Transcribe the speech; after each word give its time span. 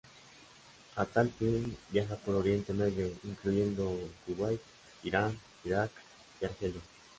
A 1.01 1.03
tal 1.15 1.29
fin, 1.39 1.77
viaja 1.95 2.15
por 2.21 2.33
Oriente 2.33 2.73
Medio, 2.73 3.05
incluyendo 3.23 3.83
Kuwait, 4.25 4.59
Irán, 5.03 5.39
Irak 5.63 5.91
y 6.41 6.45
Argelia. 6.45 6.81